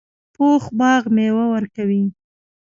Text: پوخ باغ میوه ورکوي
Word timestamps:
پوخ 0.33 0.63
باغ 0.79 1.03
میوه 1.15 1.45
ورکوي 1.53 2.03